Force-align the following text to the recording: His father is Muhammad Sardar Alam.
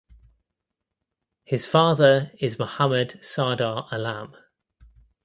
His 1.43 1.67
father 1.67 2.31
is 2.39 2.57
Muhammad 2.57 3.23
Sardar 3.23 3.85
Alam. 3.91 4.35